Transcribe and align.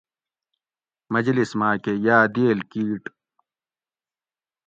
مجلس 1.13 1.51
ماۤکہ 1.59 1.93
یاۤ 2.05 2.25
دئیل 2.33 2.59
کِیٹ 2.71 3.03